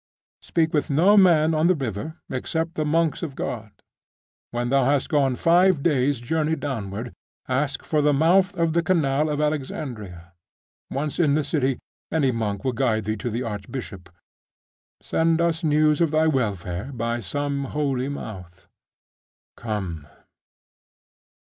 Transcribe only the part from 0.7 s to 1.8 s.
with no man on the